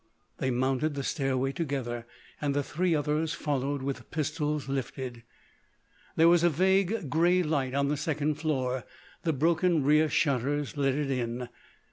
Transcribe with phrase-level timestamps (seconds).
[0.39, 2.07] They mounted the stairway together;
[2.41, 5.21] and the three others followed with pistols lifted.
[6.15, 8.83] There was a vague grey light on the second floor;
[9.21, 11.49] the broken rear shutters let it in.